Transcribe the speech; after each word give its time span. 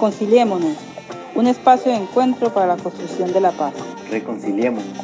Reconciliémonos, 0.00 0.78
un 1.34 1.46
espacio 1.46 1.92
de 1.92 1.98
encuentro 1.98 2.54
para 2.54 2.74
la 2.74 2.82
construcción 2.82 3.34
de 3.34 3.40
la 3.42 3.52
paz. 3.52 3.74
Reconciliémonos. 4.10 4.96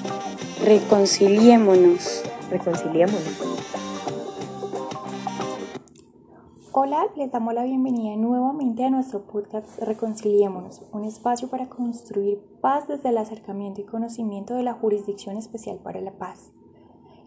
Reconciliémonos. 0.64 2.22
Reconciliémonos. 2.50 3.42
Hola, 6.72 7.08
les 7.14 7.30
damos 7.30 7.52
la 7.52 7.64
bienvenida 7.64 8.16
nuevamente 8.16 8.86
a 8.86 8.90
nuestro 8.90 9.26
podcast 9.26 9.78
Reconciliémonos, 9.82 10.80
un 10.92 11.04
espacio 11.04 11.48
para 11.48 11.68
construir 11.68 12.40
paz 12.62 12.88
desde 12.88 13.10
el 13.10 13.18
acercamiento 13.18 13.82
y 13.82 13.84
conocimiento 13.84 14.54
de 14.54 14.62
la 14.62 14.72
Jurisdicción 14.72 15.36
Especial 15.36 15.76
para 15.76 16.00
la 16.00 16.12
Paz. 16.12 16.52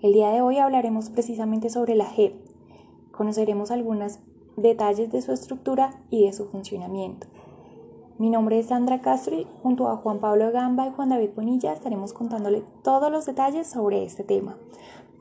El 0.02 0.13
día 0.13 0.31
de 0.31 0.41
hoy 0.41 0.58
hablaremos 0.58 1.11
precisamente 1.11 1.70
sobre 1.70 1.94
la 1.94 2.05
JEP. 2.05 2.33
Conoceremos 3.11 3.70
algunos 3.70 4.17
detalles 4.58 5.11
de 5.11 5.22
su 5.22 5.31
estructura 5.33 6.02
y 6.09 6.25
de 6.25 6.33
su 6.33 6.47
funcionamiento. 6.47 7.27
Mi 8.20 8.30
nombre 8.30 8.59
es 8.59 8.68
Sandra 8.68 9.00
Castro 9.00 9.34
y 9.34 9.48
junto 9.64 9.88
a 9.88 9.96
Juan 9.96 10.20
Pablo 10.20 10.52
Gamba 10.52 10.86
y 10.86 10.91
Juan 10.91 11.08
David 11.08 11.30
Bonilla 11.38 11.72
estaremos 11.72 12.12
contándole 12.12 12.64
todos 12.84 13.09
los 13.09 13.26
detalles 13.26 13.72
sobre 13.72 14.04
este 14.04 14.26
tema. 14.26 14.58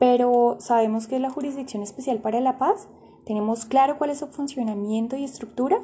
Pero 0.01 0.57
¿sabemos 0.59 1.07
qué 1.07 1.15
es 1.15 1.23
la 1.23 1.31
Jurisdicción 1.31 1.85
Especial 1.85 2.19
para 2.19 2.41
la 2.41 2.59
Paz? 2.59 2.89
¿Tenemos 3.25 3.67
claro 3.67 3.99
cuál 3.99 4.11
es 4.11 4.19
su 4.19 4.27
funcionamiento 4.27 5.15
y 5.15 5.23
estructura? 5.23 5.79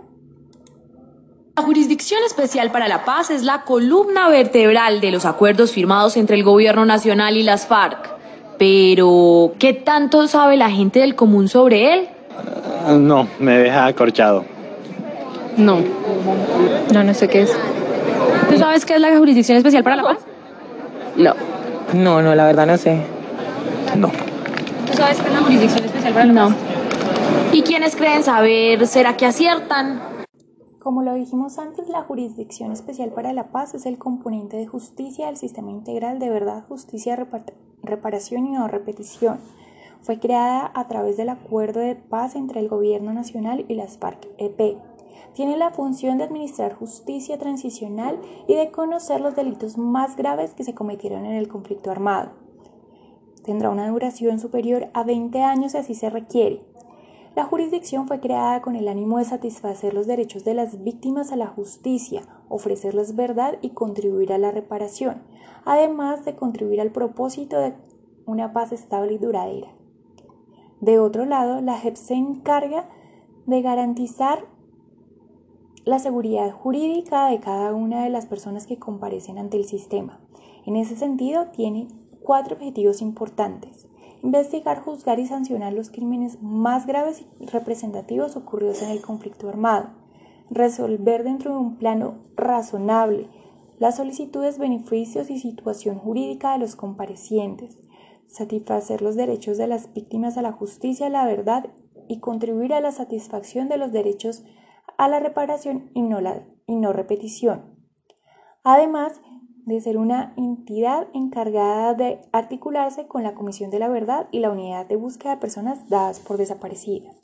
La 1.57 1.63
Jurisdicción 1.63 2.21
Especial 2.27 2.73
para 2.73 2.89
la 2.89 3.05
Paz 3.05 3.31
es 3.31 3.45
la 3.45 3.63
columna 3.63 4.29
vertebral 4.29 5.01
de 5.01 5.13
los 5.13 5.25
acuerdos 5.25 5.71
firmados 5.71 6.17
entre 6.17 6.35
el 6.35 6.43
Gobierno 6.43 6.85
Nacional 6.85 7.37
y 7.37 7.45
las 7.45 7.69
FARC. 7.69 8.11
Pero, 8.59 9.53
¿qué 9.61 9.73
tanto 9.73 10.27
sabe 10.27 10.57
la 10.57 10.69
gente 10.69 10.99
del 10.99 11.15
común 11.15 11.47
sobre 11.47 11.95
él? 11.95 12.09
No, 12.89 13.29
me 13.39 13.57
deja 13.59 13.87
acorchado. 13.87 14.54
No. 15.57 15.79
No, 16.93 17.05
no 17.05 17.15
sé 17.15 17.29
qué 17.29 17.43
es. 17.43 17.53
¿Tú 18.51 18.59
sabes 18.59 18.85
qué 18.85 18.95
es 18.95 19.01
la 19.01 19.17
Jurisdicción 19.17 19.57
Especial 19.57 19.83
para 19.83 19.97
la 19.97 20.03
Paz? 20.03 20.19
No. 21.17 21.35
No, 21.93 22.23
no, 22.23 22.35
la 22.35 22.45
verdad 22.47 22.67
no 22.67 22.77
sé. 22.77 23.03
No. 23.97 24.09
¿Tú 24.09 24.97
sabes 24.97 25.21
qué 25.21 25.29
es 25.29 25.33
la 25.33 25.41
Jurisdicción 25.41 25.85
Especial 25.85 26.13
para 26.13 26.27
la 26.27 26.35
Paz? 26.35 26.51
No. 26.51 26.57
¿Y 27.53 27.63
quiénes 27.63 27.95
creen 27.95 28.23
saber? 28.23 28.87
¿Será 28.87 29.17
que 29.17 29.27
aciertan? 29.27 30.03
Como 30.81 31.03
lo 31.03 31.15
dijimos 31.15 31.59
antes, 31.59 31.89
la 31.89 32.03
Jurisdicción 32.03 32.73
Especial 32.73 33.11
para 33.11 33.33
la 33.33 33.49
Paz 33.49 33.75
es 33.75 33.87
el 33.87 33.97
componente 33.97 34.57
de 34.57 34.67
justicia 34.67 35.27
del 35.27 35.37
sistema 35.37 35.71
integral 35.71 36.19
de 36.19 36.29
verdad, 36.29 36.65
justicia, 36.69 37.17
reparación 37.83 38.47
y 38.47 38.51
no 38.51 38.69
repetición. 38.69 39.39
Fue 40.03 40.19
creada 40.19 40.71
a 40.75 40.87
través 40.87 41.17
del 41.17 41.31
acuerdo 41.31 41.81
de 41.81 41.95
paz 41.95 42.37
entre 42.37 42.61
el 42.61 42.69
Gobierno 42.69 43.15
Nacional 43.15 43.65
y 43.69 43.75
las 43.75 43.99
FARC-EP 43.99 44.77
tiene 45.35 45.57
la 45.57 45.71
función 45.71 46.19
de 46.19 46.25
administrar 46.25 46.75
justicia 46.75 47.39
transicional 47.39 48.21
y 48.47 48.55
de 48.55 48.71
conocer 48.71 49.21
los 49.21 49.35
delitos 49.35 49.79
más 49.79 50.17
graves 50.17 50.55
que 50.55 50.65
se 50.65 50.75
cometieron 50.75 51.25
en 51.25 51.35
el 51.35 51.49
conflicto 51.49 51.91
armado. 51.91 52.33
Tendrá 53.45 53.71
una 53.71 53.89
duración 53.89 54.41
superior 54.41 54.89
a 54.95 55.05
20 55.05 55.43
años 55.43 55.73
si 55.73 55.79
así 55.79 55.95
se 55.95 56.09
requiere. 56.11 56.61
La 57.37 57.45
jurisdicción 57.45 58.07
fue 58.07 58.21
creada 58.21 58.63
con 58.63 58.77
el 58.77 58.87
ánimo 58.87 59.19
de 59.19 59.25
satisfacer 59.25 59.93
los 59.93 60.07
derechos 60.07 60.45
de 60.45 60.55
las 60.55 60.85
víctimas 60.85 61.33
a 61.33 61.37
la 61.37 61.49
justicia, 61.49 62.23
ofrecerles 62.49 63.17
verdad 63.17 63.59
y 63.61 63.71
contribuir 63.71 64.33
a 64.33 64.39
la 64.39 64.53
reparación, 64.53 65.23
además 65.65 66.25
de 66.25 66.37
contribuir 66.37 66.81
al 66.81 66.93
propósito 66.93 67.59
de 67.59 67.75
una 68.25 68.53
paz 68.53 68.71
estable 68.71 69.15
y 69.15 69.19
duradera. 69.19 69.69
De 70.81 70.99
otro 70.99 71.25
lado, 71.25 71.61
la 71.61 71.79
JEP 71.79 71.97
se 71.97 72.15
encarga 72.15 72.89
de 73.47 73.63
garantizar 73.63 74.47
la 75.85 75.99
seguridad 75.99 76.51
jurídica 76.51 77.27
de 77.27 77.41
cada 77.41 77.75
una 77.75 78.05
de 78.05 78.11
las 78.11 78.27
personas 78.27 78.67
que 78.67 78.79
comparecen 78.79 79.39
ante 79.39 79.57
el 79.57 79.67
sistema. 79.67 80.21
En 80.67 80.77
ese 80.77 80.97
sentido, 80.97 81.49
tiene 81.49 81.89
cuatro 82.23 82.57
objetivos 82.57 83.03
importantes. 83.03 83.87
Investigar, 84.23 84.81
juzgar 84.81 85.19
y 85.19 85.27
sancionar 85.27 85.75
los 85.75 85.91
crímenes 85.91 86.43
más 86.43 86.87
graves 86.87 87.25
y 87.39 87.47
representativos 87.47 88.37
ocurridos 88.37 88.81
en 88.83 88.89
el 88.89 89.03
conflicto 89.03 89.49
armado. 89.49 89.91
Resolver 90.49 91.25
dentro 91.25 91.53
de 91.53 91.59
un 91.59 91.77
plano 91.77 92.15
razonable 92.35 93.29
las 93.79 93.97
solicitudes, 93.97 94.59
beneficios 94.59 95.29
y 95.31 95.39
situación 95.39 95.99
jurídica 95.99 96.53
de 96.53 96.59
los 96.61 96.77
comparecientes. 96.77 97.77
Satisfacer 98.27 99.03
los 99.03 99.17
derechos 99.17 99.59
de 99.59 99.67
las 99.67 99.93
víctimas 99.93 100.39
a 100.39 100.43
la 100.43 100.53
justicia, 100.53 101.09
a 101.09 101.11
la 101.11 101.27
verdad 101.27 101.67
y 102.09 102.21
contribuir 102.21 102.73
a 102.73 102.81
la 102.81 102.93
satisfacción 102.93 103.69
de 103.69 103.77
los 103.77 103.93
derechos 103.93 104.45
a 104.99 105.09
la 105.09 105.21
reparación 105.21 105.91
y 105.95 106.03
no, 106.03 106.21
la, 106.21 106.47
y 106.67 106.77
no 106.77 106.93
repetición. 106.93 107.75
Además 108.63 109.21
de 109.67 109.81
ser 109.81 109.97
una 109.97 110.35
entidad 110.37 111.09
encargada 111.15 111.95
de 111.95 112.21
articularse 112.33 113.07
con 113.07 113.23
la 113.23 113.35
Comisión 113.35 113.71
de 113.71 113.79
la 113.79 113.89
Verdad 113.89 114.29
y 114.31 114.41
la 114.41 114.51
Unidad 114.51 114.87
de 114.87 114.97
Búsqueda 114.97 115.35
de 115.35 115.41
Personas 115.41 115.89
dadas 115.89 116.21
por 116.21 116.37
desaparecidas. 116.37 117.17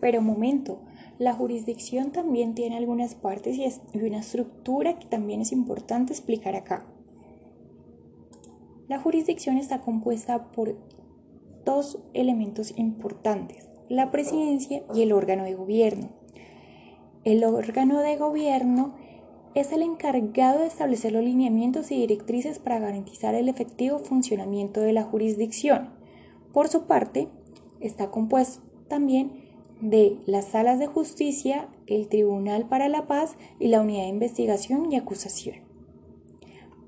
Pero 0.00 0.22
momento, 0.22 0.82
la 1.18 1.32
jurisdicción 1.32 2.12
también 2.12 2.54
tiene 2.54 2.76
algunas 2.76 3.14
partes 3.14 3.58
y 3.58 3.98
una 3.98 4.18
estructura 4.18 4.98
que 4.98 5.06
también 5.06 5.40
es 5.40 5.52
importante 5.52 6.12
explicar 6.12 6.54
acá. 6.54 6.86
La 8.88 9.00
jurisdicción 9.00 9.56
está 9.56 9.80
compuesta 9.80 10.52
por 10.52 10.76
dos 11.66 11.98
elementos 12.14 12.72
importantes 12.78 13.66
la 13.88 14.10
presidencia 14.10 14.82
y 14.94 15.02
el 15.02 15.12
órgano 15.12 15.44
de 15.44 15.54
gobierno. 15.54 16.10
El 17.24 17.44
órgano 17.44 18.00
de 18.00 18.16
gobierno 18.16 18.94
es 19.54 19.72
el 19.72 19.82
encargado 19.82 20.60
de 20.60 20.66
establecer 20.66 21.12
los 21.12 21.24
lineamientos 21.24 21.90
y 21.90 21.96
directrices 21.96 22.58
para 22.58 22.78
garantizar 22.78 23.34
el 23.34 23.48
efectivo 23.48 23.98
funcionamiento 23.98 24.80
de 24.80 24.92
la 24.92 25.02
jurisdicción. 25.02 25.94
Por 26.52 26.68
su 26.68 26.86
parte, 26.86 27.28
está 27.80 28.10
compuesto 28.10 28.62
también 28.88 29.44
de 29.80 30.18
las 30.26 30.46
salas 30.46 30.78
de 30.78 30.86
justicia, 30.86 31.68
el 31.86 32.08
Tribunal 32.08 32.68
para 32.68 32.88
la 32.88 33.06
Paz 33.06 33.36
y 33.58 33.68
la 33.68 33.80
Unidad 33.80 34.02
de 34.02 34.08
Investigación 34.08 34.90
y 34.92 34.96
Acusación. 34.96 35.65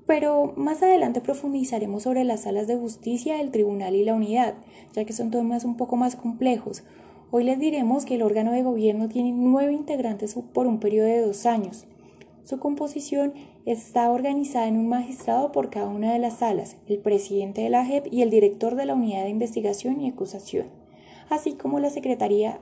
Pero 0.09 0.53
más 0.55 0.81
adelante 0.81 1.21
profundizaremos 1.21 2.01
sobre 2.01 2.23
las 2.23 2.41
salas 2.41 2.65
de 2.65 2.75
justicia, 2.75 3.39
el 3.39 3.51
tribunal 3.51 3.95
y 3.95 4.03
la 4.03 4.15
unidad, 4.15 4.55
ya 4.93 5.05
que 5.05 5.13
son 5.13 5.29
temas 5.29 5.65
un 5.65 5.77
poco 5.77 5.97
más 5.97 6.15
complejos. 6.15 6.81
Hoy 7.29 7.43
les 7.43 7.59
diremos 7.59 8.05
que 8.05 8.15
el 8.15 8.23
órgano 8.23 8.51
de 8.51 8.63
gobierno 8.63 9.07
tiene 9.07 9.31
nueve 9.31 9.71
integrantes 9.71 10.33
por 10.51 10.65
un 10.65 10.79
periodo 10.79 11.05
de 11.05 11.21
dos 11.21 11.45
años. 11.45 11.85
Su 12.43 12.57
composición 12.57 13.33
está 13.67 14.09
organizada 14.09 14.67
en 14.67 14.77
un 14.77 14.89
magistrado 14.89 15.51
por 15.51 15.69
cada 15.69 15.89
una 15.89 16.11
de 16.11 16.17
las 16.17 16.39
salas, 16.39 16.77
el 16.87 16.97
presidente 16.97 17.61
de 17.61 17.69
la 17.69 17.85
JEP 17.85 18.11
y 18.11 18.23
el 18.23 18.31
director 18.31 18.73
de 18.73 18.87
la 18.87 18.95
unidad 18.95 19.25
de 19.25 19.29
investigación 19.29 20.01
y 20.01 20.09
acusación, 20.09 20.69
así 21.29 21.53
como 21.53 21.79
la 21.79 21.91
Secretaría 21.91 22.59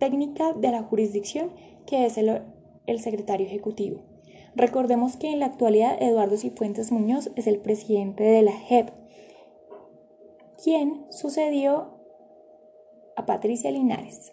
Técnica 0.00 0.54
de 0.54 0.72
la 0.72 0.82
Jurisdicción, 0.82 1.50
que 1.86 2.04
es 2.04 2.18
el, 2.18 2.42
el 2.88 2.98
secretario 2.98 3.46
ejecutivo. 3.46 4.09
Recordemos 4.54 5.16
que 5.16 5.30
en 5.30 5.40
la 5.40 5.46
actualidad 5.46 6.02
Eduardo 6.02 6.36
Cifuentes 6.36 6.90
Muñoz 6.90 7.30
es 7.36 7.46
el 7.46 7.58
presidente 7.58 8.24
de 8.24 8.42
la 8.42 8.52
JEP, 8.52 8.90
quien 10.62 11.06
sucedió 11.10 11.98
a 13.16 13.26
Patricia 13.26 13.70
Linares. 13.70 14.32